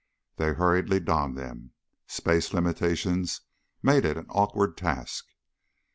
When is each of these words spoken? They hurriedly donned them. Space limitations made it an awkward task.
They 0.37 0.53
hurriedly 0.53 0.99
donned 0.99 1.37
them. 1.37 1.73
Space 2.07 2.55
limitations 2.55 3.41
made 3.83 4.03
it 4.03 4.17
an 4.17 4.25
awkward 4.29 4.75
task. 4.75 5.27